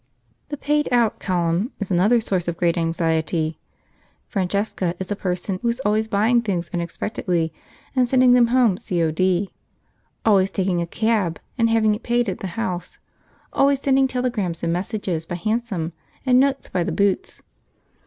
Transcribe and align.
The 0.49 0.57
Paid 0.57 0.91
Out 0.91 1.19
column 1.19 1.73
is 1.79 1.91
another 1.91 2.21
source 2.21 2.47
of 2.47 2.57
great 2.57 2.75
anxiety. 2.75 3.59
Francesca 4.27 4.95
is 4.97 5.11
a 5.11 5.15
person 5.15 5.59
who 5.61 5.67
is 5.67 5.79
always 5.85 6.07
buying 6.07 6.41
things 6.41 6.71
unexpectedly 6.73 7.53
and 7.95 8.07
sending 8.07 8.31
them 8.33 8.47
home 8.47 8.79
C.O.D.; 8.79 9.51
always 10.25 10.49
taking 10.49 10.81
a 10.81 10.87
cab 10.87 11.39
and 11.55 11.69
having 11.69 11.93
it 11.93 12.01
paid 12.01 12.27
at 12.29 12.39
the 12.39 12.47
house; 12.57 12.97
always 13.53 13.79
sending 13.79 14.07
telegrams 14.07 14.63
and 14.63 14.73
messages 14.73 15.27
by 15.27 15.35
hansom, 15.35 15.93
and 16.25 16.39
notes 16.39 16.67
by 16.67 16.83
the 16.83 16.91
Boots. 16.91 17.43